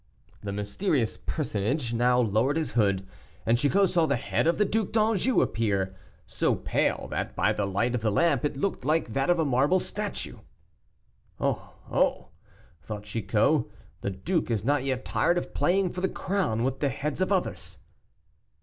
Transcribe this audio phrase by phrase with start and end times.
[0.41, 3.05] The mysterious personage now lowered his hood,
[3.45, 7.67] and Chicot saw the head of the Duc d'Anjou appear, so pale that, by the
[7.67, 10.39] light of the lamp, it looked like that of a marble statue.
[11.39, 12.29] "Oh, oh!"
[12.81, 13.65] thought Chicot,
[14.01, 17.31] "the duke is not yet tired of playing for the crown with the heads of
[17.31, 17.77] others!"